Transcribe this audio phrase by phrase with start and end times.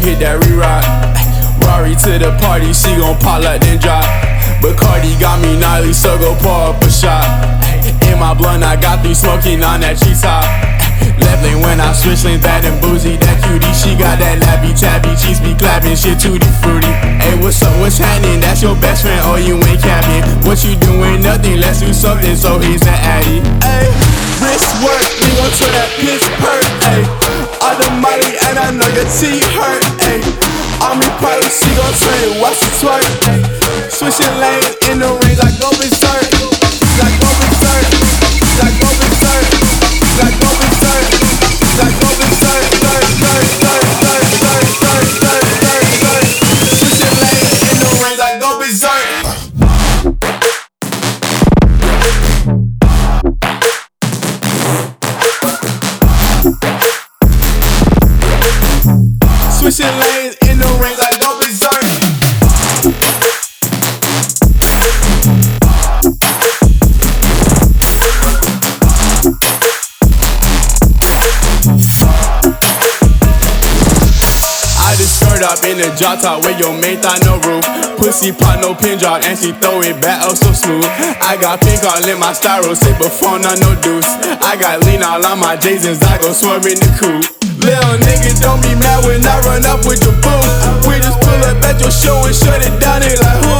[0.00, 0.84] hit that re-rock.
[1.68, 4.04] Rari to the party, she gon' pop like then drop.
[4.60, 7.24] But Cardi got me gnarly, so go pour up a shot.
[8.08, 10.44] In my blunt, I got these smoking on that cheese top.
[11.20, 13.72] Left lane when I switch lanes, bad and boozy, that cutie.
[13.72, 16.92] She got that lappy tappy, cheese be clapping, shit tutti fruity.
[17.20, 18.40] Hey, what's up, what's happening?
[18.40, 20.24] That's your best friend, or you ain't capping.
[20.44, 21.22] What you doing?
[21.22, 23.40] Nothing, let's do something, so he's an addy.
[23.64, 23.88] Hey,
[24.40, 26.24] wrist work, we gon' turn that piss
[29.00, 30.20] and I know your T hurt, hey.
[30.82, 33.88] Army pilot, she gon' turn it, watch it twerk, hey.
[33.88, 36.29] Switching lanes in the range, I go berserk.
[59.70, 61.70] Switching lanes in the range, I go berserk.
[74.74, 77.62] I just skirt up in the drop top with your main thigh no roof.
[77.96, 80.84] Pussy pot no pin drop and she throw it back up so smooth.
[81.22, 84.10] I got pink all in my styro, sit before none no deuce.
[84.42, 87.39] I got lean all on my Jasons, I go swerve in the coupe.
[87.60, 90.40] Little nigga, don't be mad when I run up with your boo.
[90.88, 93.56] We just pull up at your show and shut it down, they like who?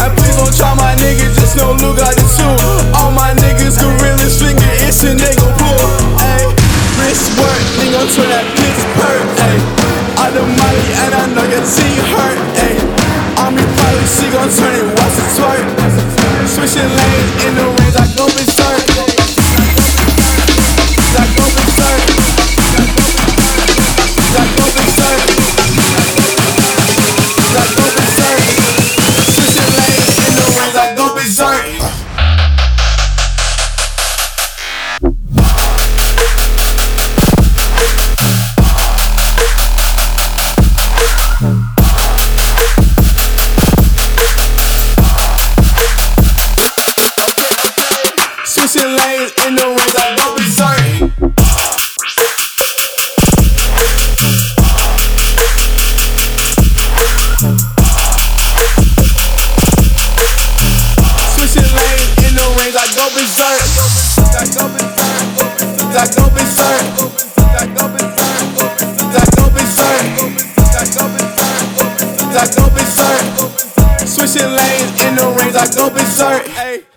[0.00, 2.54] And please don't try my niggas, just no look like the two.
[2.96, 5.84] All my niggas gorillas finger, it's a nigga pull.
[6.16, 6.48] Ayy,
[6.96, 9.60] wrist work, nigga turn that piss perk, ayy.
[10.16, 12.80] All the money and I know your team hurt, ayy.
[13.36, 15.66] Army pilot, she gon' turn it, watch it twerk.
[16.48, 19.05] Switching lanes in the range, I go berserk.
[74.16, 76.46] Switching lanes in the range, I go berserk.
[76.48, 76.95] Hey.